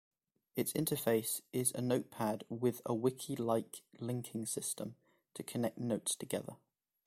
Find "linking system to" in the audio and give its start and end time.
3.99-5.43